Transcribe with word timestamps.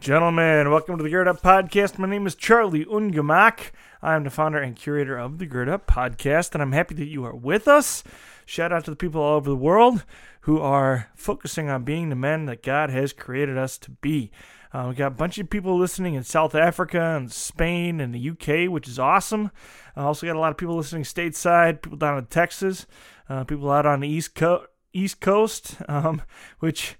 Gentlemen, 0.00 0.70
welcome 0.70 0.96
to 0.96 1.02
the 1.02 1.10
Gird 1.10 1.28
Up 1.28 1.42
Podcast. 1.42 1.98
My 1.98 2.08
name 2.08 2.26
is 2.26 2.34
Charlie 2.34 2.86
Ungemak. 2.86 3.70
I 4.00 4.14
am 4.14 4.24
the 4.24 4.30
founder 4.30 4.56
and 4.56 4.74
curator 4.74 5.18
of 5.18 5.36
the 5.36 5.44
Gird 5.44 5.68
Up 5.68 5.86
Podcast, 5.86 6.54
and 6.54 6.62
I'm 6.62 6.72
happy 6.72 6.94
that 6.94 7.08
you 7.08 7.22
are 7.26 7.36
with 7.36 7.68
us. 7.68 8.02
Shout 8.46 8.72
out 8.72 8.86
to 8.86 8.90
the 8.90 8.96
people 8.96 9.20
all 9.20 9.36
over 9.36 9.50
the 9.50 9.56
world 9.56 10.06
who 10.42 10.58
are 10.58 11.10
focusing 11.14 11.68
on 11.68 11.84
being 11.84 12.08
the 12.08 12.16
men 12.16 12.46
that 12.46 12.62
God 12.62 12.88
has 12.88 13.12
created 13.12 13.58
us 13.58 13.76
to 13.76 13.90
be. 13.90 14.30
Uh, 14.72 14.86
we 14.88 14.94
got 14.94 15.08
a 15.08 15.10
bunch 15.10 15.36
of 15.36 15.50
people 15.50 15.78
listening 15.78 16.14
in 16.14 16.24
South 16.24 16.54
Africa 16.54 17.18
and 17.18 17.30
Spain 17.30 18.00
and 18.00 18.14
the 18.14 18.30
UK, 18.30 18.72
which 18.72 18.88
is 18.88 18.98
awesome. 18.98 19.50
I 19.94 20.04
also 20.04 20.26
got 20.26 20.34
a 20.34 20.40
lot 20.40 20.50
of 20.50 20.56
people 20.56 20.76
listening 20.76 21.02
stateside, 21.02 21.82
people 21.82 21.98
down 21.98 22.16
in 22.16 22.24
Texas, 22.24 22.86
uh, 23.28 23.44
people 23.44 23.70
out 23.70 23.84
on 23.84 24.00
the 24.00 24.08
East, 24.08 24.34
Co- 24.34 24.64
East 24.94 25.20
Coast, 25.20 25.76
um, 25.88 26.22
which 26.58 26.96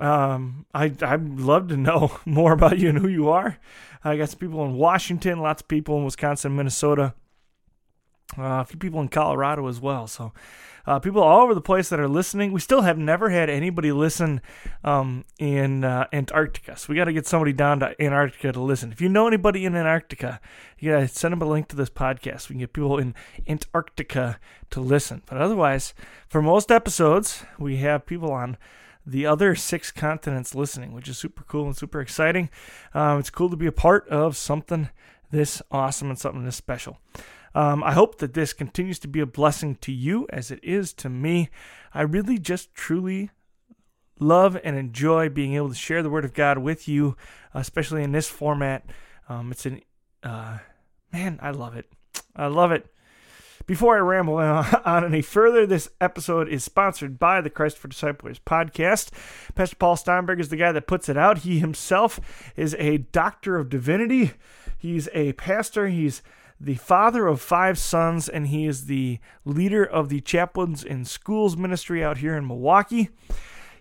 um, 0.00 0.66
I 0.74 0.92
I'd 1.02 1.40
love 1.40 1.68
to 1.68 1.76
know 1.76 2.18
more 2.24 2.52
about 2.52 2.78
you 2.78 2.88
and 2.88 2.98
who 2.98 3.08
you 3.08 3.28
are. 3.28 3.58
I 4.04 4.16
got 4.16 4.30
some 4.30 4.38
people 4.38 4.64
in 4.64 4.74
Washington, 4.74 5.40
lots 5.40 5.62
of 5.62 5.68
people 5.68 5.96
in 5.98 6.04
Wisconsin, 6.04 6.56
Minnesota, 6.56 7.14
uh, 8.36 8.60
a 8.60 8.64
few 8.64 8.78
people 8.78 9.00
in 9.00 9.08
Colorado 9.08 9.68
as 9.68 9.80
well. 9.80 10.06
So, 10.06 10.32
uh, 10.86 10.98
people 10.98 11.22
all 11.22 11.42
over 11.42 11.54
the 11.54 11.60
place 11.60 11.88
that 11.90 12.00
are 12.00 12.08
listening. 12.08 12.52
We 12.52 12.60
still 12.60 12.82
have 12.82 12.98
never 12.98 13.30
had 13.30 13.48
anybody 13.48 13.92
listen 13.92 14.40
um, 14.82 15.24
in 15.38 15.84
uh, 15.84 16.06
Antarctica. 16.12 16.76
So 16.76 16.86
we 16.88 16.96
got 16.96 17.04
to 17.04 17.12
get 17.12 17.26
somebody 17.26 17.52
down 17.52 17.80
to 17.80 18.02
Antarctica 18.02 18.52
to 18.52 18.60
listen. 18.60 18.90
If 18.90 19.00
you 19.00 19.08
know 19.08 19.28
anybody 19.28 19.64
in 19.64 19.76
Antarctica, 19.76 20.40
you 20.78 20.90
got 20.90 21.00
to 21.00 21.08
send 21.08 21.32
them 21.32 21.42
a 21.42 21.46
link 21.46 21.68
to 21.68 21.76
this 21.76 21.90
podcast. 21.90 22.48
We 22.48 22.54
can 22.54 22.60
get 22.60 22.72
people 22.72 22.98
in 22.98 23.14
Antarctica 23.46 24.40
to 24.70 24.80
listen. 24.80 25.22
But 25.26 25.38
otherwise, 25.38 25.94
for 26.28 26.42
most 26.42 26.72
episodes, 26.72 27.44
we 27.58 27.76
have 27.76 28.06
people 28.06 28.32
on 28.32 28.56
the 29.04 29.26
other 29.26 29.54
six 29.54 29.90
continents 29.90 30.54
listening, 30.54 30.92
which 30.92 31.08
is 31.08 31.18
super 31.18 31.44
cool 31.44 31.66
and 31.66 31.76
super 31.76 32.00
exciting. 32.00 32.50
Um, 32.94 33.18
it's 33.18 33.30
cool 33.30 33.50
to 33.50 33.56
be 33.56 33.66
a 33.66 33.72
part 33.72 34.08
of 34.08 34.36
something 34.36 34.90
this 35.30 35.62
awesome 35.70 36.10
and 36.10 36.18
something 36.18 36.44
this 36.44 36.56
special. 36.56 36.98
Um, 37.54 37.82
I 37.82 37.92
hope 37.92 38.18
that 38.18 38.34
this 38.34 38.52
continues 38.52 38.98
to 39.00 39.08
be 39.08 39.20
a 39.20 39.26
blessing 39.26 39.76
to 39.76 39.92
you 39.92 40.26
as 40.30 40.50
it 40.50 40.60
is 40.62 40.92
to 40.94 41.08
me. 41.08 41.50
I 41.92 42.02
really 42.02 42.38
just 42.38 42.74
truly 42.74 43.30
love 44.18 44.58
and 44.62 44.76
enjoy 44.76 45.28
being 45.28 45.54
able 45.54 45.68
to 45.68 45.74
share 45.74 46.02
the 46.02 46.10
Word 46.10 46.24
of 46.24 46.34
God 46.34 46.58
with 46.58 46.88
you, 46.88 47.16
especially 47.52 48.02
in 48.02 48.12
this 48.12 48.28
format. 48.28 48.84
Um, 49.28 49.50
it's 49.50 49.66
an, 49.66 49.82
uh, 50.22 50.58
man, 51.12 51.38
I 51.42 51.50
love 51.50 51.76
it. 51.76 51.86
I 52.34 52.46
love 52.46 52.72
it. 52.72 52.86
Before 53.66 53.96
I 53.96 54.00
ramble 54.00 54.34
on 54.84 55.04
any 55.04 55.22
further, 55.22 55.66
this 55.66 55.88
episode 56.00 56.48
is 56.48 56.64
sponsored 56.64 57.18
by 57.18 57.40
the 57.40 57.50
Christ 57.50 57.78
for 57.78 57.88
Disciplers 57.88 58.40
podcast. 58.40 59.10
Pastor 59.54 59.76
Paul 59.76 59.96
Steinberg 59.96 60.40
is 60.40 60.48
the 60.48 60.56
guy 60.56 60.72
that 60.72 60.86
puts 60.86 61.08
it 61.08 61.16
out. 61.16 61.38
He 61.38 61.60
himself 61.60 62.18
is 62.56 62.74
a 62.78 62.98
doctor 62.98 63.56
of 63.56 63.68
divinity. 63.68 64.32
He's 64.76 65.08
a 65.12 65.34
pastor. 65.34 65.88
He's 65.88 66.22
the 66.60 66.74
father 66.74 67.26
of 67.26 67.40
five 67.40 67.78
sons, 67.78 68.28
and 68.28 68.48
he 68.48 68.66
is 68.66 68.86
the 68.86 69.18
leader 69.44 69.84
of 69.84 70.08
the 70.08 70.20
chaplains 70.20 70.82
in 70.82 71.04
schools 71.04 71.56
ministry 71.56 72.02
out 72.02 72.18
here 72.18 72.36
in 72.36 72.46
Milwaukee. 72.46 73.10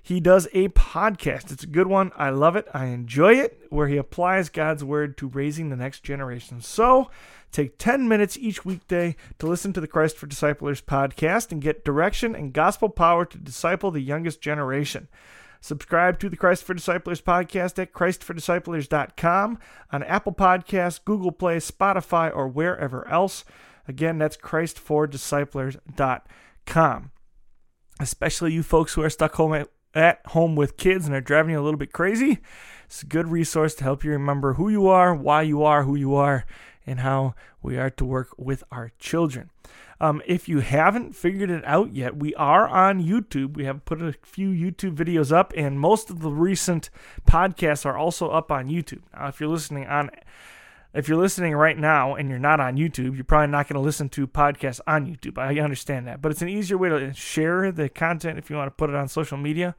He 0.02 0.20
does 0.20 0.48
a 0.54 0.70
podcast. 0.70 1.52
It's 1.52 1.64
a 1.64 1.68
good 1.68 1.88
one. 1.88 2.12
I 2.16 2.30
love 2.30 2.56
it. 2.56 2.68
I 2.74 2.88
enjoy 2.88 3.34
it, 3.34 3.66
where 3.70 3.88
he 3.88 3.98
applies 3.98 4.50
God's 4.50 4.84
word 4.84 5.18
to 5.18 5.28
raising 5.28 5.70
the 5.70 5.76
next 5.76 6.04
generation. 6.04 6.62
So, 6.62 7.10
Take 7.52 7.78
10 7.78 8.08
minutes 8.08 8.38
each 8.38 8.64
weekday 8.64 9.18
to 9.40 9.46
listen 9.46 9.74
to 9.74 9.82
the 9.82 9.88
Christ 9.88 10.16
for 10.16 10.26
Disciplers 10.26 10.82
podcast 10.82 11.52
and 11.52 11.62
get 11.62 11.84
direction 11.84 12.34
and 12.34 12.54
gospel 12.54 12.88
power 12.88 13.26
to 13.26 13.38
disciple 13.38 13.92
the 13.92 14.00
youngest 14.00 14.40
generation. 14.40 15.10
Subscribe 15.60 16.18
to 16.20 16.30
the 16.30 16.38
Christ 16.38 16.64
for 16.64 16.74
Disciplers 16.74 17.22
podcast 17.22 17.78
at 17.78 17.92
christfordisciplers.com 17.94 19.60
on 19.92 20.04
Apple 20.04 20.34
Podcasts, 20.34 21.04
Google 21.04 21.34
Play, 21.34 21.58
Spotify, 21.58 22.34
or 22.34 22.48
wherever 22.48 23.06
else. 23.08 23.44
Again, 23.88 24.18
that's 24.18 24.38
christfordisciplers.com. 24.38 27.12
Especially 28.00 28.54
you 28.54 28.64
folks 28.64 28.94
who 28.94 29.04
are 29.04 29.10
stuck 29.10 29.36
home 29.36 29.54
at, 29.54 29.68
at 29.94 30.22
home 30.28 30.56
with 30.56 30.78
kids 30.78 31.06
and 31.06 31.16
are 31.16 31.22
driving 31.22 31.52
you 31.52 31.60
a 31.60 31.64
little 31.64 31.78
bit 31.78 31.92
crazy. 31.92 32.40
It's 32.86 33.04
a 33.04 33.06
good 33.08 33.28
resource 33.28 33.74
to 33.76 33.84
help 33.84 34.04
you 34.04 34.12
remember 34.12 34.54
who 34.54 34.70
you 34.70 34.88
are, 34.88 35.16
why 35.16 35.44
you 35.44 35.64
are 35.64 35.84
who 35.84 35.96
you 35.96 36.16
are, 36.16 36.46
and 36.86 37.00
how 37.00 37.36
we 37.62 37.78
are 37.78 37.90
to 37.92 38.06
work 38.06 38.30
with 38.38 38.64
our 38.72 38.92
children. 39.00 39.50
Um, 40.02 40.22
if 40.26 40.50
you 40.50 40.62
haven't 40.62 41.16
figured 41.16 41.52
it 41.52 41.64
out 41.64 41.96
yet, 41.96 42.18
we 42.18 42.34
are 42.34 42.68
on 42.68 43.04
YouTube. 43.04 43.56
We 43.56 43.66
have 43.66 43.86
put 43.86 44.02
a 44.02 44.14
few 44.24 44.50
YouTube 44.50 44.96
videos 44.96 45.32
up, 45.32 45.54
and 45.56 45.80
most 45.80 46.10
of 46.10 46.22
the 46.22 46.32
recent 46.32 46.90
podcasts 47.28 47.86
are 47.86 47.98
also 47.98 48.30
up 48.30 48.52
on 48.52 48.68
YouTube. 48.68 49.04
Now, 49.14 49.28
if 49.28 49.40
you're 49.40 49.50
listening 49.50 49.86
on 49.86 50.10
if 50.94 51.08
you're 51.08 51.18
listening 51.18 51.56
right 51.56 51.78
now 51.78 52.16
and 52.16 52.30
you're 52.30 52.40
not 52.40 52.60
on 52.60 52.76
YouTube, 52.76 53.16
you're 53.16 53.24
probably 53.24 53.48
not 53.48 53.68
going 53.68 53.76
to 53.76 53.82
listen 53.82 54.10
to 54.10 54.28
podcasts 54.28 54.82
on 54.86 55.08
YouTube. 55.08 55.38
I 55.38 55.60
understand 55.60 56.08
that, 56.08 56.22
but 56.22 56.32
it's 56.32 56.42
an 56.42 56.50
easier 56.50 56.78
way 56.78 56.90
to 56.90 57.14
share 57.14 57.72
the 57.72 57.88
content 57.88 58.38
if 58.38 58.50
you 58.50 58.58
want 58.58 58.68
to 58.68 58.76
put 58.76 58.90
it 58.90 58.96
on 58.96 59.08
social 59.08 59.38
media. 59.38 59.76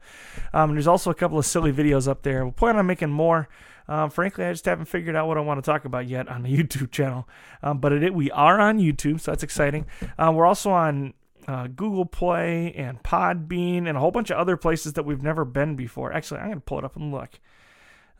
Um, 0.53 0.73
there's 0.73 0.87
also 0.87 1.11
a 1.11 1.15
couple 1.15 1.37
of 1.37 1.45
silly 1.45 1.71
videos 1.71 2.07
up 2.07 2.23
there. 2.23 2.43
We'll 2.43 2.51
plan 2.51 2.77
on 2.77 2.87
making 2.87 3.11
more. 3.11 3.47
Um, 3.87 4.09
frankly, 4.09 4.45
I 4.45 4.53
just 4.53 4.65
haven't 4.65 4.85
figured 4.85 5.15
out 5.15 5.27
what 5.27 5.37
I 5.37 5.41
want 5.41 5.63
to 5.63 5.69
talk 5.69 5.85
about 5.85 6.07
yet 6.07 6.27
on 6.27 6.43
the 6.43 6.57
YouTube 6.57 6.91
channel. 6.91 7.27
Um, 7.61 7.79
but 7.79 7.93
it, 7.93 8.13
we 8.13 8.31
are 8.31 8.59
on 8.59 8.79
YouTube, 8.79 9.19
so 9.19 9.31
that's 9.31 9.43
exciting. 9.43 9.85
Uh, 10.17 10.31
we're 10.33 10.45
also 10.45 10.71
on 10.71 11.13
uh, 11.47 11.67
Google 11.67 12.05
Play 12.05 12.73
and 12.73 13.03
Podbean 13.03 13.87
and 13.87 13.97
a 13.97 13.99
whole 13.99 14.11
bunch 14.11 14.29
of 14.29 14.37
other 14.37 14.57
places 14.57 14.93
that 14.93 15.03
we've 15.03 15.21
never 15.21 15.45
been 15.45 15.75
before. 15.75 16.13
Actually, 16.13 16.39
I'm 16.39 16.47
going 16.47 16.59
to 16.59 16.65
pull 16.65 16.79
it 16.79 16.85
up 16.85 16.95
and 16.95 17.11
look. 17.11 17.39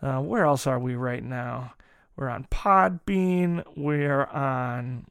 Uh, 0.01 0.19
where 0.19 0.45
else 0.45 0.67
are 0.67 0.79
we 0.79 0.95
right 0.95 1.23
now? 1.23 1.73
We're 2.15 2.29
on 2.29 2.45
Podbean. 2.45 3.63
We're 3.75 4.25
on 4.25 5.05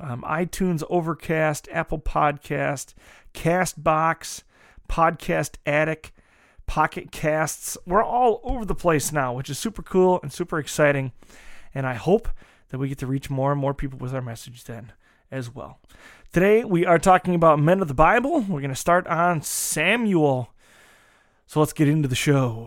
um, 0.00 0.22
iTunes, 0.22 0.82
Overcast, 0.88 1.68
Apple 1.72 1.98
Podcast, 1.98 2.94
Castbox, 3.34 4.42
Podcast 4.88 5.56
Attic, 5.66 6.12
Pocket 6.66 7.10
Casts. 7.10 7.76
We're 7.86 8.04
all 8.04 8.40
over 8.44 8.64
the 8.64 8.74
place 8.74 9.12
now, 9.12 9.32
which 9.32 9.50
is 9.50 9.58
super 9.58 9.82
cool 9.82 10.20
and 10.22 10.32
super 10.32 10.58
exciting. 10.58 11.12
And 11.74 11.86
I 11.86 11.94
hope 11.94 12.28
that 12.68 12.78
we 12.78 12.88
get 12.88 12.98
to 12.98 13.06
reach 13.06 13.30
more 13.30 13.52
and 13.52 13.60
more 13.60 13.74
people 13.74 13.98
with 13.98 14.14
our 14.14 14.22
message 14.22 14.64
then 14.64 14.92
as 15.30 15.54
well. 15.54 15.80
Today 16.32 16.64
we 16.64 16.86
are 16.86 16.98
talking 16.98 17.34
about 17.34 17.58
men 17.58 17.82
of 17.82 17.88
the 17.88 17.94
Bible. 17.94 18.40
We're 18.40 18.60
going 18.60 18.68
to 18.70 18.74
start 18.74 19.06
on 19.06 19.42
Samuel. 19.42 20.52
So 21.46 21.60
let's 21.60 21.72
get 21.72 21.88
into 21.88 22.08
the 22.08 22.14
show. 22.14 22.66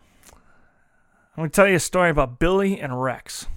I'm 1.33 1.43
going 1.43 1.49
to 1.49 1.55
tell 1.55 1.67
you 1.69 1.75
a 1.75 1.79
story 1.79 2.09
about 2.09 2.39
Billy 2.39 2.77
and 2.77 3.01
Rex. 3.01 3.47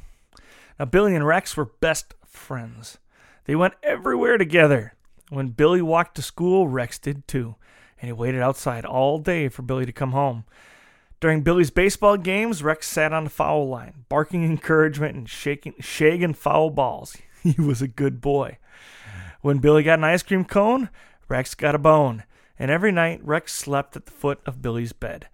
Now, 0.79 0.85
Billy 0.85 1.17
and 1.17 1.27
Rex 1.27 1.57
were 1.57 1.65
best 1.65 2.15
friends. 2.25 2.99
They 3.47 3.57
went 3.57 3.75
everywhere 3.83 4.39
together. 4.39 4.95
When 5.29 5.49
Billy 5.49 5.83
walked 5.83 6.15
to 6.15 6.23
school, 6.23 6.69
Rex 6.69 7.01
did 7.01 7.27
too, 7.27 7.57
and 8.01 8.09
he 8.09 8.13
waited 8.13 8.41
outside 8.41 8.85
all 8.85 9.19
day 9.19 9.49
for 9.49 9.63
Billy 9.63 9.87
to 9.87 9.93
come 9.93 10.13
home. 10.13 10.45
During 11.19 11.43
Billy's 11.43 11.73
baseball 11.73 12.17
games, 12.17 12.63
Rex 12.63 12.87
sat 12.87 13.13
on 13.13 13.25
the 13.25 13.31
foul 13.31 13.69
line, 13.69 14.05
barking 14.09 14.45
encouragement 14.45 15.17
and 15.17 15.29
shaking, 15.29 15.73
shagging 15.81 16.37
foul 16.37 16.71
balls. 16.71 17.17
He 17.43 17.61
was 17.61 17.83
a 17.83 17.89
good 17.89 18.21
boy. 18.23 18.57
When 19.43 19.59
Billy 19.59 19.83
got 19.83 19.99
an 19.99 20.05
ice 20.05 20.23
cream 20.23 20.45
cone, 20.45 20.89
Rex 21.29 21.55
got 21.55 21.75
a 21.75 21.79
bone, 21.79 22.23
and 22.59 22.71
every 22.71 22.93
night 22.93 23.21
Rex 23.23 23.53
slept 23.53 23.97
at 23.97 24.07
the 24.07 24.13
foot 24.13 24.41
of 24.47 24.63
Billy's 24.63 24.93
bed. 24.95 25.27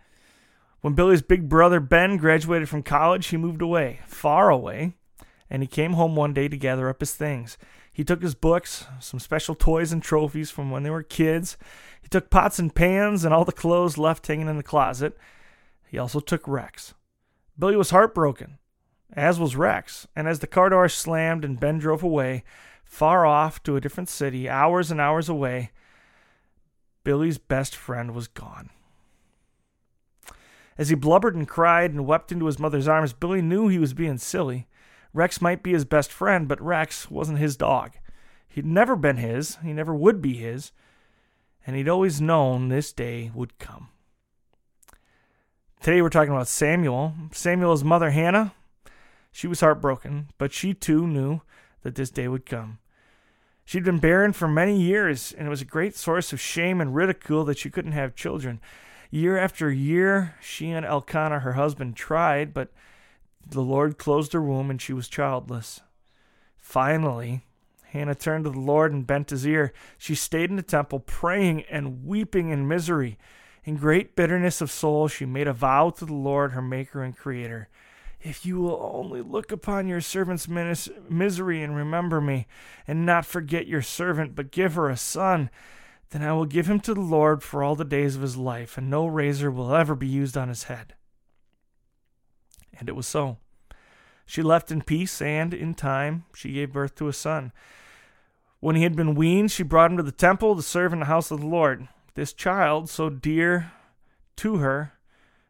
When 0.80 0.94
Billy's 0.94 1.20
big 1.20 1.48
brother 1.48 1.78
Ben 1.78 2.16
graduated 2.16 2.68
from 2.68 2.82
college, 2.82 3.26
he 3.26 3.36
moved 3.36 3.60
away, 3.60 4.00
far 4.06 4.48
away, 4.48 4.94
and 5.50 5.62
he 5.62 5.66
came 5.66 5.92
home 5.92 6.16
one 6.16 6.32
day 6.32 6.48
to 6.48 6.56
gather 6.56 6.88
up 6.88 7.00
his 7.00 7.14
things. 7.14 7.58
He 7.92 8.02
took 8.02 8.22
his 8.22 8.34
books, 8.34 8.86
some 8.98 9.20
special 9.20 9.54
toys 9.54 9.92
and 9.92 10.02
trophies 10.02 10.50
from 10.50 10.70
when 10.70 10.82
they 10.82 10.90
were 10.90 11.02
kids. 11.02 11.58
He 12.00 12.08
took 12.08 12.30
pots 12.30 12.58
and 12.58 12.74
pans 12.74 13.24
and 13.24 13.34
all 13.34 13.44
the 13.44 13.52
clothes 13.52 13.98
left 13.98 14.26
hanging 14.26 14.48
in 14.48 14.56
the 14.56 14.62
closet. 14.62 15.18
He 15.86 15.98
also 15.98 16.18
took 16.18 16.48
Rex. 16.48 16.94
Billy 17.58 17.76
was 17.76 17.90
heartbroken, 17.90 18.56
as 19.12 19.38
was 19.38 19.56
Rex, 19.56 20.06
and 20.16 20.26
as 20.26 20.38
the 20.38 20.46
car 20.46 20.70
door 20.70 20.88
slammed 20.88 21.44
and 21.44 21.60
Ben 21.60 21.78
drove 21.78 22.02
away, 22.02 22.42
far 22.84 23.26
off 23.26 23.62
to 23.64 23.76
a 23.76 23.80
different 23.82 24.08
city, 24.08 24.48
hours 24.48 24.90
and 24.90 24.98
hours 24.98 25.28
away, 25.28 25.72
Billy's 27.04 27.36
best 27.36 27.76
friend 27.76 28.14
was 28.14 28.28
gone. 28.28 28.70
As 30.80 30.88
he 30.88 30.94
blubbered 30.94 31.36
and 31.36 31.46
cried 31.46 31.90
and 31.90 32.06
wept 32.06 32.32
into 32.32 32.46
his 32.46 32.58
mother's 32.58 32.88
arms, 32.88 33.12
Billy 33.12 33.42
knew 33.42 33.68
he 33.68 33.78
was 33.78 33.92
being 33.92 34.16
silly. 34.16 34.66
Rex 35.12 35.42
might 35.42 35.62
be 35.62 35.74
his 35.74 35.84
best 35.84 36.10
friend, 36.10 36.48
but 36.48 36.58
Rex 36.58 37.10
wasn't 37.10 37.38
his 37.38 37.54
dog. 37.54 37.98
He'd 38.48 38.64
never 38.64 38.96
been 38.96 39.18
his, 39.18 39.58
he 39.62 39.74
never 39.74 39.94
would 39.94 40.22
be 40.22 40.32
his, 40.32 40.72
and 41.66 41.76
he'd 41.76 41.86
always 41.86 42.22
known 42.22 42.68
this 42.68 42.94
day 42.94 43.30
would 43.34 43.58
come. 43.58 43.88
Today 45.82 46.00
we're 46.00 46.08
talking 46.08 46.32
about 46.32 46.48
Samuel. 46.48 47.12
Samuel's 47.30 47.84
mother, 47.84 48.08
Hannah, 48.08 48.54
she 49.30 49.46
was 49.46 49.60
heartbroken, 49.60 50.28
but 50.38 50.50
she 50.50 50.72
too 50.72 51.06
knew 51.06 51.42
that 51.82 51.94
this 51.94 52.10
day 52.10 52.26
would 52.26 52.46
come. 52.46 52.78
She'd 53.66 53.84
been 53.84 53.98
barren 53.98 54.32
for 54.32 54.48
many 54.48 54.80
years, 54.80 55.34
and 55.36 55.46
it 55.46 55.50
was 55.50 55.60
a 55.60 55.66
great 55.66 55.94
source 55.94 56.32
of 56.32 56.40
shame 56.40 56.80
and 56.80 56.94
ridicule 56.94 57.44
that 57.44 57.58
she 57.58 57.68
couldn't 57.68 57.92
have 57.92 58.14
children. 58.14 58.62
Year 59.10 59.36
after 59.36 59.70
year, 59.70 60.36
she 60.40 60.70
and 60.70 60.86
Elkanah, 60.86 61.40
her 61.40 61.54
husband, 61.54 61.96
tried, 61.96 62.54
but 62.54 62.72
the 63.44 63.60
Lord 63.60 63.98
closed 63.98 64.32
her 64.32 64.42
womb 64.42 64.70
and 64.70 64.80
she 64.80 64.92
was 64.92 65.08
childless. 65.08 65.80
Finally, 66.56 67.44
Hannah 67.86 68.14
turned 68.14 68.44
to 68.44 68.50
the 68.50 68.60
Lord 68.60 68.92
and 68.92 69.04
bent 69.06 69.30
his 69.30 69.44
ear. 69.44 69.72
She 69.98 70.14
stayed 70.14 70.50
in 70.50 70.56
the 70.56 70.62
temple, 70.62 71.00
praying 71.00 71.64
and 71.64 72.04
weeping 72.04 72.50
in 72.50 72.68
misery. 72.68 73.18
In 73.64 73.76
great 73.76 74.14
bitterness 74.14 74.60
of 74.60 74.70
soul, 74.70 75.08
she 75.08 75.26
made 75.26 75.48
a 75.48 75.52
vow 75.52 75.90
to 75.90 76.04
the 76.04 76.14
Lord, 76.14 76.52
her 76.52 76.62
Maker 76.62 77.02
and 77.02 77.16
Creator. 77.16 77.68
If 78.22 78.46
you 78.46 78.60
will 78.60 78.78
only 78.94 79.22
look 79.22 79.50
upon 79.50 79.88
your 79.88 80.00
servant's 80.00 80.46
misery 80.46 81.62
and 81.62 81.74
remember 81.74 82.20
me, 82.20 82.46
and 82.86 83.04
not 83.04 83.26
forget 83.26 83.66
your 83.66 83.82
servant, 83.82 84.36
but 84.36 84.52
give 84.52 84.74
her 84.74 84.88
a 84.88 84.96
son, 84.96 85.50
then 86.10 86.22
I 86.22 86.32
will 86.32 86.44
give 86.44 86.66
him 86.68 86.80
to 86.80 86.94
the 86.94 87.00
Lord 87.00 87.42
for 87.42 87.62
all 87.62 87.76
the 87.76 87.84
days 87.84 88.16
of 88.16 88.22
his 88.22 88.36
life, 88.36 88.76
and 88.76 88.90
no 88.90 89.06
razor 89.06 89.50
will 89.50 89.74
ever 89.74 89.94
be 89.94 90.08
used 90.08 90.36
on 90.36 90.48
his 90.48 90.64
head. 90.64 90.94
And 92.78 92.88
it 92.88 92.96
was 92.96 93.06
so. 93.06 93.38
She 94.26 94.42
left 94.42 94.70
in 94.70 94.82
peace, 94.82 95.22
and 95.22 95.54
in 95.54 95.74
time 95.74 96.24
she 96.34 96.52
gave 96.52 96.72
birth 96.72 96.94
to 96.96 97.08
a 97.08 97.12
son. 97.12 97.52
When 98.58 98.76
he 98.76 98.82
had 98.82 98.96
been 98.96 99.14
weaned, 99.14 99.50
she 99.50 99.62
brought 99.62 99.90
him 99.90 99.96
to 99.96 100.02
the 100.02 100.12
temple 100.12 100.56
to 100.56 100.62
serve 100.62 100.92
in 100.92 101.00
the 101.00 101.06
house 101.06 101.30
of 101.30 101.40
the 101.40 101.46
Lord. 101.46 101.88
This 102.14 102.32
child, 102.32 102.90
so 102.90 103.08
dear 103.08 103.72
to 104.36 104.56
her, 104.56 104.92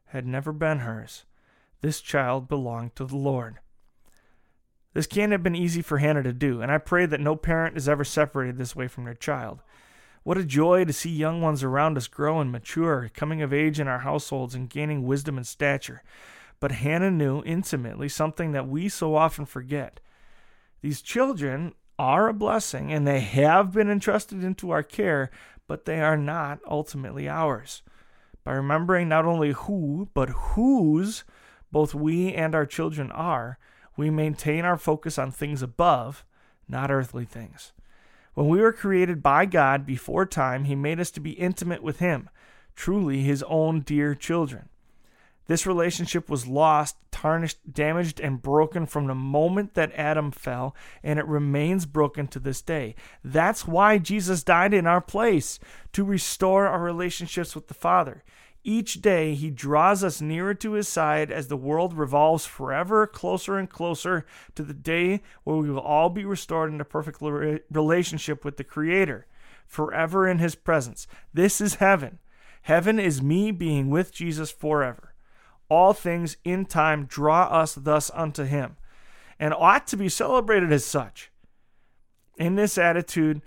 had 0.07 0.27
never 0.27 0.53
been 0.53 0.81
hers. 0.81 1.25
This 1.81 2.01
child 2.01 2.49
belonged 2.49 2.95
to 2.97 3.05
the 3.05 3.17
Lord. 3.17 3.59
This 4.93 5.07
can't 5.07 5.33
have 5.33 5.43
been 5.43 5.55
easy 5.55 5.83
for 5.83 5.99
Hannah 5.99 6.23
to 6.23 6.33
do, 6.33 6.61
and 6.61 6.71
I 6.71 6.79
pray 6.79 7.07
that 7.07 7.21
no 7.21 7.37
parent 7.37 7.77
is 7.77 7.89
ever 7.89 8.05
separated 8.05 8.59
this 8.59 8.75
way 8.75 8.89
from 8.89 9.05
their 9.05 9.15
child. 9.15 9.61
What 10.23 10.37
a 10.37 10.45
joy 10.45 10.85
to 10.85 10.93
see 10.93 11.11
young 11.11 11.41
ones 11.41 11.63
around 11.63 11.97
us 11.97 12.07
grow 12.07 12.41
and 12.41 12.53
mature, 12.53 13.11
coming 13.15 13.41
of 13.41 13.55
age 13.55 13.81
in 13.81 13.89
our 13.89 14.01
households 14.01 14.55
and 14.55 14.69
gaining 14.69 15.05
wisdom 15.05 15.39
and 15.39 15.47
stature. 15.47 16.03
But 16.61 16.73
Hannah 16.73 17.11
knew 17.11 17.43
intimately 17.45 18.11
something 18.11 18.53
that 18.53 18.69
we 18.69 18.91
so 18.91 19.15
often 19.15 19.47
forget. 19.47 19.99
These 20.83 21.01
children 21.01 21.75
are 21.99 22.29
a 22.29 22.35
blessing 22.35 22.93
and 22.93 23.07
they 23.07 23.21
have 23.21 23.73
been 23.73 23.91
entrusted 23.91 24.45
into 24.45 24.71
our 24.71 24.83
care, 24.83 25.31
but 25.67 25.87
they 25.87 26.03
are 26.03 26.19
not 26.19 26.61
ultimately 26.69 27.27
ours. 27.27 27.83
By 28.45 28.53
remembering 28.53 29.09
not 29.09 29.25
only 29.25 29.53
who, 29.53 30.11
but 30.13 30.29
whose 30.29 31.25
both 31.73 31.95
we 31.95 32.35
and 32.35 32.55
our 32.55 32.67
children 32.67 33.11
are, 33.11 33.59
we 33.97 34.11
maintain 34.11 34.67
our 34.67 34.77
focus 34.77 35.19
on 35.19 35.31
things 35.31 35.63
above, 35.63 36.25
not 36.69 36.91
earthly 36.91 37.25
things. 37.25 37.73
When 38.35 38.49
we 38.49 38.61
were 38.61 38.73
created 38.73 39.23
by 39.23 39.47
God 39.47 39.85
before 39.85 40.27
time, 40.27 40.65
He 40.65 40.75
made 40.75 41.01
us 41.01 41.11
to 41.13 41.21
be 41.21 41.33
intimate 41.33 41.83
with 41.83 41.99
Him, 41.99 42.31
truly 42.75 43.23
His 43.23 43.43
own 43.45 43.81
dear 43.81 44.15
children. 44.15 44.69
This 45.47 45.67
relationship 45.67 46.31
was 46.31 46.47
lost, 46.47 46.97
tarnished, 47.11 47.73
damaged, 47.73 48.21
and 48.21 48.41
broken 48.41 48.87
from 48.87 49.09
the 49.09 49.17
moment 49.17 49.75
that 49.75 49.93
Adam 49.95 50.31
fell, 50.31 50.77
and 51.03 51.19
it 51.19 51.27
remains 51.27 51.87
broken 51.87 52.29
to 52.29 52.39
this 52.39 52.63
day. 52.63 52.95
That's 53.25 53.67
why 53.67 53.99
Jesus 53.99 54.45
died 54.45 54.73
in 54.73 54.87
our 54.87 55.01
place, 55.01 55.59
to 55.93 56.05
restore 56.05 56.69
our 56.69 56.81
relationships 56.81 57.57
with 57.57 57.67
the 57.67 57.75
Father. 57.75 58.23
Each 58.63 59.01
day, 59.01 59.35
he 59.35 59.51
draws 59.51 60.05
us 60.05 60.21
nearer 60.21 60.53
to 60.55 60.73
his 60.73 60.87
side 60.87 61.31
as 61.31 61.49
the 61.49 61.57
world 61.57 61.95
revolves 61.95 62.45
forever 62.45 63.07
closer 63.07 63.57
and 63.57 63.71
closer 63.71 64.27
to 64.55 64.63
the 64.63 64.75
day 64.75 65.23
where 65.45 65.57
we 65.57 65.71
will 65.71 65.81
all 65.81 66.11
be 66.11 66.27
restored 66.27 66.71
in 66.71 66.81
a 66.81 66.85
perfect 66.85 67.23
relationship 67.23 68.45
with 68.45 68.59
the 68.59 68.65
Creator, 68.65 69.27
forever 69.67 70.29
in 70.29 70.39
his 70.39 70.55
presence. 70.55 71.07
This 71.33 71.61
is 71.61 71.77
heaven. 71.77 72.19
Heaven 72.63 72.99
is 72.99 73.23
me 73.23 73.51
being 73.51 73.89
with 73.89 74.13
Jesus 74.13 74.51
forever. 74.51 75.15
All 75.71 75.95
things 75.95 76.37
in 76.45 76.67
time 76.67 77.07
draw 77.07 77.45
us 77.45 77.75
thus 77.75 78.11
unto 78.13 78.45
him, 78.45 78.77
and 79.39 79.55
ought 79.55 79.87
to 79.87 79.97
be 79.97 80.11
celebrated 80.11 80.71
as 80.71 80.85
such. 80.85 81.31
In 82.37 82.57
this 82.57 82.77
attitude, 82.77 83.41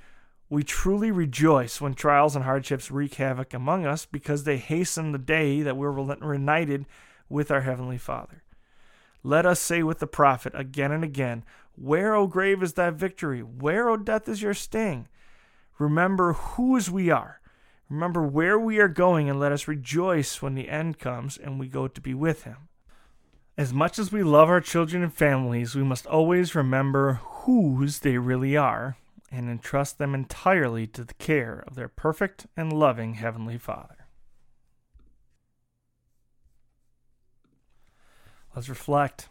we 0.53 0.63
truly 0.63 1.09
rejoice 1.09 1.81
when 1.81 1.95
trials 1.95 2.35
and 2.35 2.45
hardships 2.45 2.91
wreak 2.91 3.15
havoc 3.15 3.55
among 3.55 3.87
us 3.87 4.05
because 4.05 4.43
they 4.43 4.57
hasten 4.57 5.11
the 5.11 5.17
day 5.17 5.63
that 5.63 5.75
we're 5.75 5.89
reunited 5.89 6.85
with 7.27 7.49
our 7.49 7.61
Heavenly 7.61 7.97
Father. 7.97 8.43
Let 9.23 9.47
us 9.47 9.59
say 9.59 9.81
with 9.81 9.97
the 9.97 10.05
prophet 10.05 10.53
again 10.55 10.91
and 10.91 11.03
again, 11.03 11.43
Where, 11.75 12.13
O 12.13 12.27
grave, 12.27 12.61
is 12.61 12.73
thy 12.73 12.91
victory? 12.91 13.41
Where, 13.41 13.89
O 13.89 13.97
death, 13.97 14.29
is 14.29 14.43
your 14.43 14.53
sting? 14.53 15.07
Remember 15.79 16.33
whose 16.33 16.87
we 16.87 17.09
are. 17.09 17.41
Remember 17.89 18.21
where 18.21 18.59
we 18.59 18.77
are 18.77 18.87
going, 18.87 19.31
and 19.31 19.39
let 19.39 19.51
us 19.51 19.67
rejoice 19.67 20.39
when 20.39 20.53
the 20.53 20.69
end 20.69 20.99
comes 20.99 21.35
and 21.35 21.59
we 21.59 21.67
go 21.67 21.87
to 21.87 21.99
be 21.99 22.13
with 22.13 22.43
Him. 22.43 22.69
As 23.57 23.73
much 23.73 23.97
as 23.97 24.11
we 24.11 24.21
love 24.21 24.49
our 24.49 24.61
children 24.61 25.01
and 25.01 25.13
families, 25.13 25.73
we 25.73 25.83
must 25.83 26.05
always 26.05 26.53
remember 26.53 27.13
whose 27.23 27.99
they 27.99 28.19
really 28.19 28.55
are 28.55 28.97
and 29.33 29.49
entrust 29.49 29.97
them 29.97 30.13
entirely 30.13 30.85
to 30.85 31.03
the 31.03 31.15
care 31.15 31.63
of 31.65 31.73
their 31.73 31.87
perfect 31.87 32.45
and 32.55 32.71
loving 32.71 33.15
Heavenly 33.15 33.57
Father. 33.57 34.05
Let's 38.55 38.69
reflect. 38.69 39.29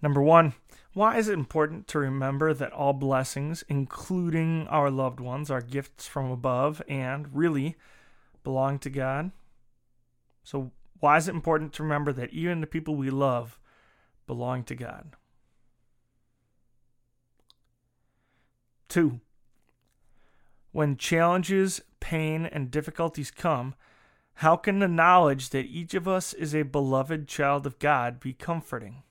Number 0.00 0.22
one, 0.22 0.54
why 0.94 1.18
is 1.18 1.28
it 1.28 1.34
important 1.34 1.86
to 1.88 1.98
remember 1.98 2.54
that 2.54 2.72
all 2.72 2.94
blessings, 2.94 3.62
including 3.68 4.66
our 4.68 4.90
loved 4.90 5.20
ones, 5.20 5.50
are 5.50 5.60
gifts 5.60 6.08
from 6.08 6.30
above 6.30 6.80
and 6.88 7.28
really 7.34 7.76
belong 8.42 8.78
to 8.78 8.90
God? 8.90 9.30
So, 10.42 10.72
why 11.00 11.18
is 11.18 11.28
it 11.28 11.34
important 11.34 11.74
to 11.74 11.82
remember 11.82 12.12
that 12.14 12.32
even 12.32 12.62
the 12.62 12.66
people 12.66 12.94
we 12.94 13.10
love 13.10 13.58
belong 14.26 14.64
to 14.64 14.74
God? 14.74 15.16
Two, 18.92 19.20
when 20.72 20.98
challenges, 20.98 21.80
pain, 21.98 22.44
and 22.44 22.70
difficulties 22.70 23.30
come, 23.30 23.74
how 24.34 24.54
can 24.54 24.80
the 24.80 24.86
knowledge 24.86 25.48
that 25.48 25.64
each 25.64 25.94
of 25.94 26.06
us 26.06 26.34
is 26.34 26.54
a 26.54 26.62
beloved 26.62 27.26
child 27.26 27.66
of 27.66 27.78
God 27.78 28.20
be 28.20 28.34
comforting? 28.34 29.02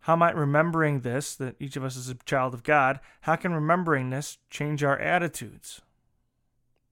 How 0.00 0.16
might 0.16 0.34
remembering 0.34 1.02
this, 1.02 1.36
that 1.36 1.54
each 1.60 1.76
of 1.76 1.84
us 1.84 1.94
is 1.94 2.08
a 2.08 2.16
child 2.26 2.54
of 2.54 2.64
God, 2.64 2.98
how 3.20 3.36
can 3.36 3.54
remembering 3.54 4.10
this 4.10 4.38
change 4.50 4.82
our 4.82 4.98
attitudes 4.98 5.80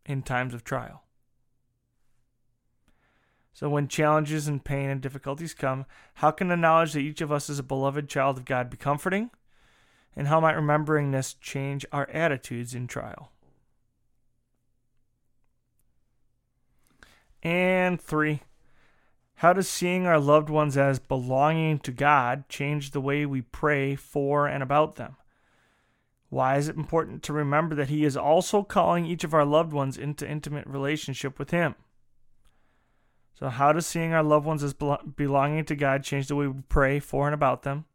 in 0.06 0.22
times 0.22 0.54
of 0.54 0.62
trial? 0.62 1.02
So, 3.52 3.68
when 3.68 3.88
challenges 3.88 4.46
and 4.46 4.62
pain 4.62 4.88
and 4.88 5.00
difficulties 5.00 5.54
come, 5.54 5.86
how 6.14 6.30
can 6.30 6.46
the 6.46 6.56
knowledge 6.56 6.92
that 6.92 7.00
each 7.00 7.20
of 7.20 7.32
us 7.32 7.50
is 7.50 7.58
a 7.58 7.64
beloved 7.64 8.08
child 8.08 8.38
of 8.38 8.44
God 8.44 8.70
be 8.70 8.76
comforting? 8.76 9.30
And 10.16 10.28
how 10.28 10.40
might 10.40 10.56
remembering 10.56 11.10
this 11.10 11.34
change 11.34 11.86
our 11.92 12.08
attitudes 12.10 12.74
in 12.74 12.86
trial? 12.86 13.30
And 17.42 18.00
three, 18.00 18.42
how 19.36 19.54
does 19.54 19.68
seeing 19.68 20.06
our 20.06 20.20
loved 20.20 20.50
ones 20.50 20.76
as 20.76 20.98
belonging 20.98 21.78
to 21.80 21.92
God 21.92 22.48
change 22.48 22.90
the 22.90 23.00
way 23.00 23.24
we 23.24 23.40
pray 23.40 23.94
for 23.94 24.46
and 24.46 24.62
about 24.62 24.96
them? 24.96 25.16
Why 26.28 26.58
is 26.58 26.68
it 26.68 26.76
important 26.76 27.22
to 27.24 27.32
remember 27.32 27.74
that 27.74 27.88
He 27.88 28.04
is 28.04 28.16
also 28.16 28.62
calling 28.62 29.06
each 29.06 29.24
of 29.24 29.32
our 29.32 29.44
loved 29.44 29.72
ones 29.72 29.96
into 29.96 30.28
intimate 30.28 30.66
relationship 30.66 31.38
with 31.38 31.50
Him? 31.50 31.74
So, 33.32 33.48
how 33.48 33.72
does 33.72 33.86
seeing 33.86 34.12
our 34.12 34.22
loved 34.22 34.44
ones 34.44 34.62
as 34.62 34.74
belonging 34.74 35.64
to 35.64 35.74
God 35.74 36.04
change 36.04 36.28
the 36.28 36.36
way 36.36 36.46
we 36.46 36.62
pray 36.68 37.00
for 37.00 37.26
and 37.26 37.34
about 37.34 37.62
them? 37.62 37.86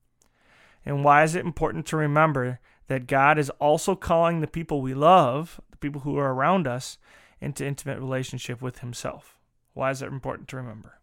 And 0.85 1.03
why 1.03 1.23
is 1.23 1.35
it 1.35 1.45
important 1.45 1.85
to 1.87 1.97
remember 1.97 2.59
that 2.87 3.07
God 3.07 3.39
is 3.39 3.49
also 3.51 3.95
calling 3.95 4.39
the 4.39 4.47
people 4.47 4.81
we 4.81 4.93
love, 4.93 5.59
the 5.71 5.77
people 5.77 6.01
who 6.01 6.17
are 6.17 6.33
around 6.33 6.67
us, 6.67 6.97
into 7.41 7.65
intimate 7.65 7.99
relationship 7.99 8.61
with 8.61 8.79
Himself? 8.79 9.39
Why 9.73 9.89
is 9.89 10.01
it 10.01 10.07
important 10.07 10.47
to 10.49 10.57
remember? 10.57 10.99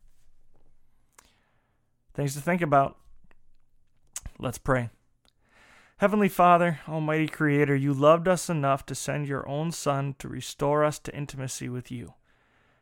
Things 2.14 2.34
to 2.34 2.40
think 2.40 2.62
about. 2.62 2.96
Let's 4.38 4.58
pray. 4.58 4.90
Heavenly 5.98 6.28
Father, 6.28 6.80
Almighty 6.88 7.28
Creator, 7.28 7.76
you 7.76 7.94
loved 7.94 8.26
us 8.26 8.50
enough 8.50 8.84
to 8.86 8.94
send 8.94 9.28
your 9.28 9.48
own 9.48 9.70
Son 9.70 10.14
to 10.18 10.28
restore 10.28 10.84
us 10.84 10.98
to 11.00 11.14
intimacy 11.14 11.68
with 11.68 11.90
you. 11.90 12.14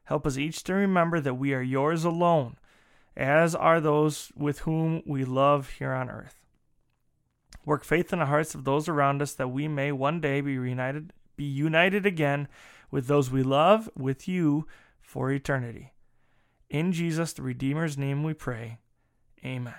Help 0.04 0.26
us 0.26 0.38
each 0.38 0.64
to 0.64 0.74
remember 0.74 1.20
that 1.20 1.34
we 1.34 1.52
are 1.52 1.62
yours 1.62 2.04
alone, 2.04 2.56
as 3.16 3.54
are 3.54 3.80
those 3.80 4.32
with 4.34 4.60
whom 4.60 5.02
we 5.06 5.24
love 5.24 5.70
here 5.78 5.92
on 5.92 6.08
earth. 6.08 6.39
Work 7.64 7.84
faith 7.84 8.12
in 8.12 8.18
the 8.18 8.26
hearts 8.26 8.54
of 8.54 8.64
those 8.64 8.88
around 8.88 9.22
us 9.22 9.32
that 9.34 9.48
we 9.48 9.68
may 9.68 9.92
one 9.92 10.20
day 10.20 10.40
be 10.40 10.58
reunited, 10.58 11.12
be 11.36 11.44
united 11.44 12.06
again 12.06 12.48
with 12.90 13.06
those 13.06 13.30
we 13.30 13.42
love, 13.42 13.88
with 13.96 14.26
you, 14.26 14.66
for 15.00 15.30
eternity. 15.30 15.92
In 16.68 16.92
Jesus, 16.92 17.32
the 17.32 17.42
Redeemer's 17.42 17.98
name, 17.98 18.22
we 18.22 18.34
pray. 18.34 18.78
Amen. 19.44 19.74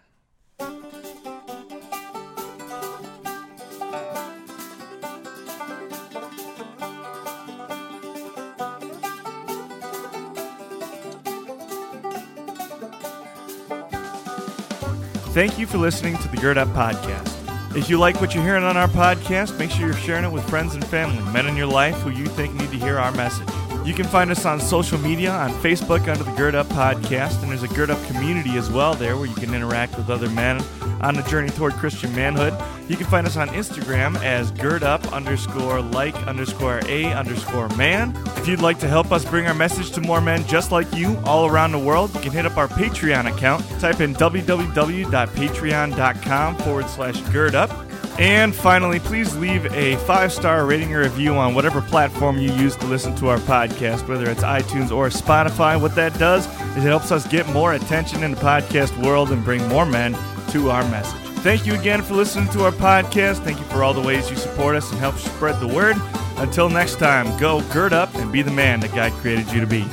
Thank 15.34 15.58
you 15.58 15.66
for 15.66 15.78
listening 15.78 16.18
to 16.18 16.28
the 16.28 16.36
Gird 16.36 16.58
Up 16.58 16.68
Podcast. 16.70 17.31
If 17.74 17.90
you 17.90 17.98
like 17.98 18.20
what 18.20 18.36
you're 18.36 18.44
hearing 18.44 18.66
on 18.66 18.76
our 18.76 18.90
podcast, 18.90 19.58
make 19.58 19.72
sure 19.72 19.86
you're 19.86 19.96
sharing 19.96 20.26
it 20.26 20.32
with 20.32 20.48
friends 20.50 20.76
and 20.76 20.86
family, 20.86 21.24
men 21.32 21.48
in 21.48 21.56
your 21.56 21.68
life 21.68 21.96
who 22.02 22.10
you 22.10 22.26
think 22.26 22.54
need 22.54 22.70
to 22.72 22.78
hear 22.78 23.00
our 23.00 23.14
message. 23.14 23.48
You 23.86 23.94
can 23.94 24.06
find 24.06 24.30
us 24.30 24.46
on 24.46 24.60
social 24.60 24.98
media 24.98 25.32
on 25.32 25.52
Facebook 25.62 26.06
under 26.10 26.26
the 26.26 26.34
Gird 26.34 26.54
Up 26.54 26.68
Podcast, 26.68 27.42
and 27.42 27.50
there's 27.50 27.64
a 27.64 27.70
Gird 27.70 27.90
Up 27.90 28.06
community 28.08 28.58
as 28.58 28.70
well 28.70 28.94
there 28.94 29.16
where 29.16 29.26
you 29.26 29.36
can 29.36 29.54
interact 29.54 29.96
with 29.96 30.10
other 30.10 30.30
men 30.30 30.62
on 31.00 31.16
the 31.16 31.22
journey 31.24 31.50
toward 31.50 31.72
Christian 31.74 32.14
manhood. 32.14 32.54
You 32.92 32.98
can 32.98 33.08
find 33.08 33.26
us 33.26 33.38
on 33.38 33.48
Instagram 33.48 34.22
as 34.22 34.52
Gird 34.52 34.84
Up 34.84 35.14
underscore 35.14 35.80
like 35.80 36.14
underscore 36.28 36.82
a 36.88 37.06
underscore 37.14 37.70
man. 37.70 38.14
If 38.36 38.50
you'd 38.50 38.60
like 38.60 38.80
to 38.80 38.88
help 38.90 39.14
us 39.14 39.24
bring 39.24 39.48
our 39.48 39.54
message 39.54 39.92
to 39.92 40.02
more 40.02 40.20
men 40.20 40.46
just 40.46 40.74
like 40.74 40.94
you 40.94 41.18
all 41.24 41.48
around 41.48 41.72
the 41.72 41.80
world, 41.80 42.14
you 42.14 42.20
can 42.20 42.34
hit 42.34 42.46
up 42.46 42.58
our 42.58 42.68
Patreon 42.68 43.34
account. 43.34 43.64
Type 43.80 44.02
in 44.02 44.14
www.patreon.com 44.14 46.58
forward 46.58 46.90
slash 46.90 47.22
girdup. 47.22 47.72
and 48.20 48.54
finally, 48.54 49.00
please 49.00 49.38
leave 49.38 49.74
a 49.74 49.96
five 50.06 50.34
star 50.34 50.66
rating 50.66 50.94
or 50.94 51.04
review 51.04 51.36
on 51.36 51.56
whatever 51.56 51.82
platform 51.82 52.40
you 52.40 52.52
use 52.52 52.76
to 52.76 52.86
listen 52.88 53.16
to 53.16 53.30
our 53.30 53.40
podcast, 53.40 54.06
whether 54.10 54.30
it's 54.30 54.44
iTunes 54.44 54.92
or 54.92 55.08
Spotify. 55.08 55.80
What 55.80 55.96
that 55.96 56.20
does 56.20 56.46
is 56.76 56.84
it 56.84 56.90
helps 56.90 57.14
us 57.14 57.26
get 57.26 57.48
more 57.54 57.72
attention 57.72 58.22
in 58.22 58.32
the 58.32 58.38
podcast 58.42 59.02
world 59.02 59.32
and 59.32 59.46
bring 59.46 59.66
more 59.70 59.86
men 59.86 60.14
to 60.50 60.70
our 60.70 60.84
message. 60.92 61.31
Thank 61.42 61.66
you 61.66 61.74
again 61.74 62.04
for 62.04 62.14
listening 62.14 62.50
to 62.50 62.66
our 62.66 62.72
podcast. 62.72 63.44
Thank 63.44 63.58
you 63.58 63.66
for 63.66 63.84
all 63.84 63.96
the 63.96 64.02
ways 64.02 64.30
you 64.30 64.36
support 64.36 64.76
us 64.76 64.90
and 64.92 65.00
help 65.00 65.16
spread 65.18 65.60
the 65.60 65.68
word. 65.68 65.96
Until 66.38 66.70
next 66.70 67.00
time, 67.00 67.36
go 67.40 67.62
gird 67.74 67.94
up 67.94 68.14
and 68.14 68.32
be 68.32 68.44
the 68.44 68.52
man 68.52 68.80
that 68.82 68.94
God 68.94 69.12
created 69.14 69.52
you 69.52 69.60
to 69.60 69.66
be. 69.66 69.84